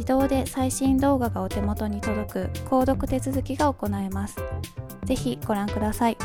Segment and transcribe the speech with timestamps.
[0.00, 4.36] 自動で最新動画がお手元に届く購読手続きが行えます。
[5.04, 6.16] ぜひご覧ください。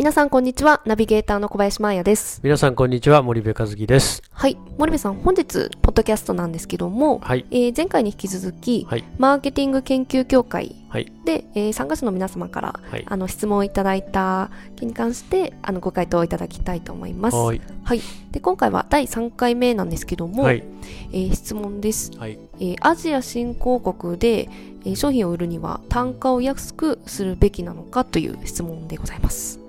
[0.00, 0.80] 皆さんこんにちは。
[0.86, 2.40] ナビゲーターの小林真彩です。
[2.42, 4.56] 皆さんこんにちは森部和樹ですはい。
[4.78, 17.36] 森部さん、本日、ポッドキャストなんですけども、はいえー前回に引き続き、はいマーケティング研究協会はいで、えー参加者の皆様から、はいあの、質問をいただいた件に関して、あの、ご回答いただきたいと思います。
[17.36, 18.00] はいはい。
[18.30, 20.64] で、今回は第3回目なんですけども、はい
[21.12, 22.10] えー質問です。
[22.16, 24.48] はいえーアジア新興国で、
[24.86, 29.59] えー商品を売るには単価を安くするべきなのかという質問でございます。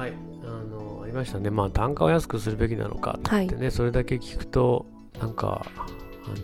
[0.00, 0.14] はい。
[0.44, 1.50] あのありましたね。
[1.50, 4.86] まあ単価を安くするべきなのかってね、それだけ聞くと
[5.20, 6.36] なんかあの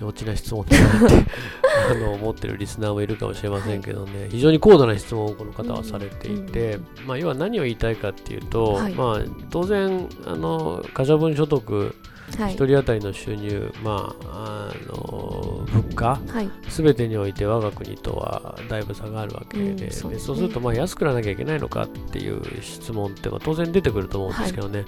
[0.00, 1.26] 幼稚な質問だなって
[1.90, 8.94] あの思ってるリスナーもいるかもしれませんけどね、非常に高度な質問をこの方はされていて、まあ、要は何を言いたいかっていうと、はい。
[8.94, 11.94] まあ、当然あの可処分所得はい。
[12.30, 16.50] 1人当たりの収入、まあ、あの物価はい。
[16.68, 20.26] すべてにおいて我が国とはだいぶ差があるわけで,、そうですね。
[20.26, 24.84] そうするとまあ安くならなきゃいけないのかっていう質問ってまあ当然出てくると思うんですけどね、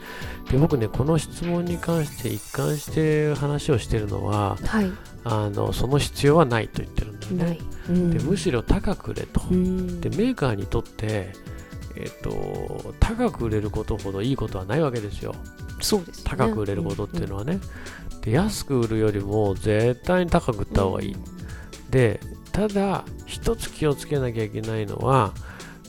[0.51, 4.91] で僕ねこの質問に関して一貫して話をしているのははい。
[5.25, 7.59] あのその必要はないと言ってるんだよね。
[8.15, 10.01] でむしろ高く売れと、うん。
[10.01, 11.33] でメーカーにとって
[11.97, 15.35] えっと高く売れることほどいいことはないわけですよ
[15.81, 16.25] そうです、ね。
[16.25, 17.61] 高く売れることっていうのはね、
[18.23, 21.17] で安く売るよりも絶対に高く売った方がいい、
[21.91, 22.21] で
[22.53, 25.33] ただ一つ気をつけなきゃいけないのは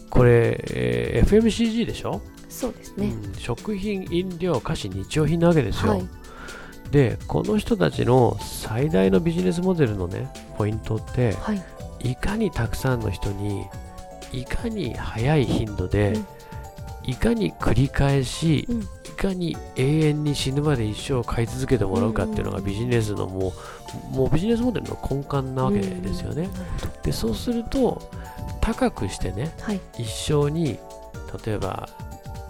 [0.09, 3.07] これ、えー FMCG でしょ、そうですね。
[3.07, 6.07] うん食品飲料菓子日用品なわけですよ、はい。
[6.91, 11.63] でこの人たちの最大のビジネスモデルのねポイントってはい。
[12.01, 13.65] いかにたくさんの人に
[14.31, 16.25] いかに早い頻度で、うん
[17.05, 18.85] いかに繰り返し、うんい
[19.19, 23.53] かに永遠に死ぬまで一生買い続けてもらうかっていうのがうんビジネスのも
[24.13, 26.49] うもうビジネスモデルの根幹なわけですよね。
[27.03, 28.01] でそうすると
[28.61, 29.81] 高くしてねはい。
[29.97, 30.79] 一生に
[31.45, 31.89] 例えば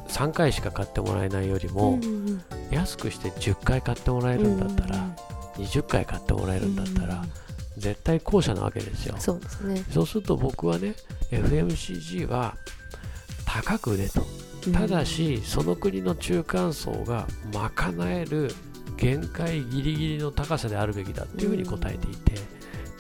[0.10, 2.00] 3回しか買ってもらえないよりも、
[2.72, 5.08] 安くして10回買ってもらえうんるんだったら、
[5.58, 7.24] 20回買ってもらえるんだったら、
[7.78, 9.16] 絶対後者なわけですよ。
[9.20, 9.84] そうですね。
[9.94, 10.96] そうすると僕はね
[11.32, 12.56] FMCG は
[13.46, 14.26] 高く売れと
[14.74, 18.52] ただしその国の中間層が賄える
[18.98, 22.34] 限界ギリギリの高さであるべきだっていうふうに答えていて、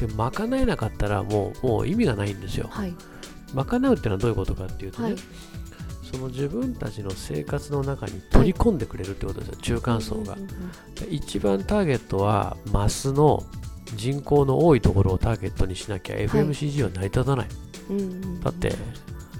[0.05, 2.67] で賄えなかったらもうもう意味がないんですよ。
[2.69, 2.95] はい。
[3.53, 5.17] 賄うっていうのはどういうことかっていうとね、はい。
[6.09, 10.37] その自分たちの生活の中に取り込んでくれるってことですよ、中間層が。
[11.09, 13.43] 一番ターゲットはマスの
[13.95, 17.47] 人口の多いところをターゲットにしなきゃ FMCG は成り立たない、
[18.43, 18.75] だって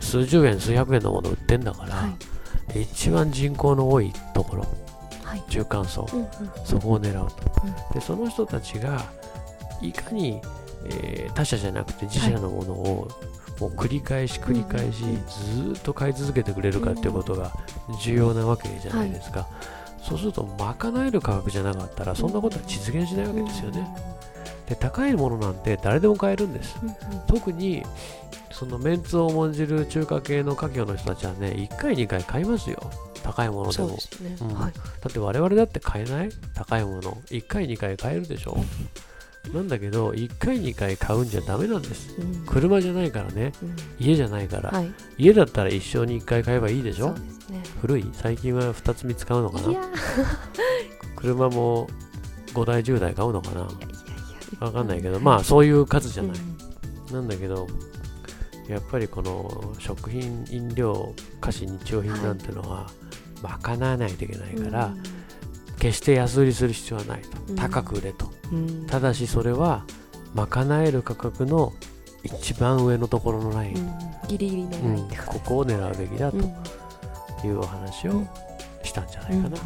[0.09, 2.07] 数十円数百円のもの売ってんだから、は
[2.75, 2.81] い。
[2.81, 4.65] 一番人口の多いところ
[5.23, 5.43] はい。
[5.49, 6.27] 中間層うんうん。
[6.63, 7.35] そこを狙うと。
[7.63, 7.93] うん。
[7.93, 9.05] でその人たちが
[9.81, 10.41] いかに、
[10.85, 13.07] えー、他社じゃなくて自社のものを、
[13.59, 15.03] もう繰り返し繰り返し、
[15.73, 17.51] ずっと買い続けてくれるかっていうことが
[18.01, 19.47] 重要なわけじゃないですか、
[20.01, 23.85] そうすると賄える価格じゃなかったらそんなことは実現しないわけですよね、
[24.69, 26.75] で高いものなんて誰でも買えるんです、
[27.27, 27.83] 特に
[28.51, 32.79] そのメンツを重んじる中華系の家業の人たちはね1回2回買いますよ。
[33.23, 33.97] 高いものでも、ね。
[34.41, 34.53] うん。
[34.53, 36.29] はい、だって我々だって買えない？
[36.53, 37.01] 高いもの。
[37.29, 38.57] 1回2回買えるでしょ。
[39.53, 48.05] なんだけど1回2回買うんじゃダメなんです、うん、車じゃないからね、うん、家じゃないから、はい、家だったら一生に1回買えばいいでしょ、ね、古い？
[48.13, 49.79] 最近は2つ3つ買うのかな？
[51.15, 51.89] 車も
[52.53, 53.67] 5台10台買うのかな？
[54.59, 56.37] わかんないけどまあそういう数じゃない、
[57.09, 57.67] うん、なんだけど
[58.67, 62.89] やっぱりこの食品飲料菓子日用品なんてのは
[63.41, 64.93] 賄わないといけないから、
[65.79, 68.29] 決して安売りする必要はないと、高く売れと、
[68.87, 69.85] ただしそれは
[70.35, 71.73] 賄える価格の
[72.23, 73.91] 一番上のところのライン、
[74.27, 76.37] ギリギリのライン、ここを狙うべきだと
[77.47, 78.27] いうお話を
[78.83, 79.57] したんじゃないかな、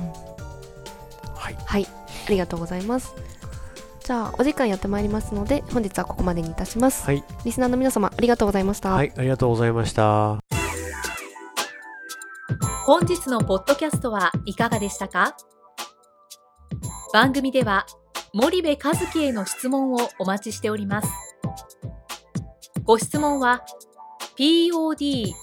[1.35, 1.87] はい、はい、
[2.27, 3.13] ありがとうございます
[4.03, 8.91] じゃあお時間やってまいりますので本日はここまでにいたします、はい、リスナーの皆様ありがとうございました。
[8.91, 10.39] はいありがとうございました。
[12.85, 15.37] 本日のポッドキャストはいかがでしたか？
[17.13, 17.85] 番組では
[18.33, 21.07] 森部和樹への質問をお待ちしております。
[22.83, 23.63] ご質問は
[24.37, 25.33] podcast